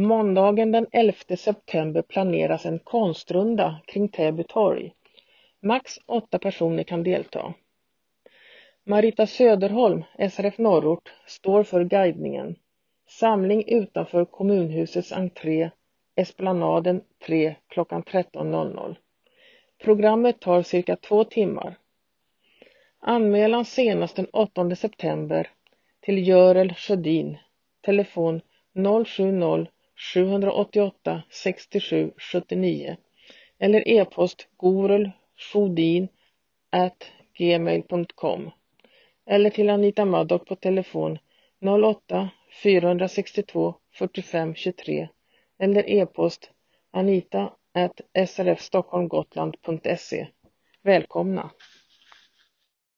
[0.00, 4.94] Måndagen den 11 september planeras en konstrunda kring Täby torg.
[5.60, 7.54] Max åtta personer kan delta.
[8.84, 12.56] Marita Söderholm, SRF Norrort, står för guidningen.
[13.08, 15.70] Samling utanför kommunhusets entré,
[16.14, 18.96] Esplanaden 3 klockan 13.00.
[19.78, 21.78] Programmet tar cirka två timmar.
[23.00, 25.50] Anmälan senast den 8 september
[26.00, 27.38] till Görel Sjödin,
[27.80, 28.40] telefon
[29.06, 29.66] 070
[29.98, 32.96] 788 67 79
[33.58, 36.08] eller e-post gorelsjodin
[37.38, 38.50] gmail.com
[39.26, 41.18] eller till Anita Maddock på telefon
[41.84, 42.30] 08
[42.62, 45.08] 462 45 23
[45.58, 46.50] eller e-post
[46.90, 47.52] anita
[48.26, 50.26] srfstockholmgotland.se.
[50.82, 51.50] Välkomna!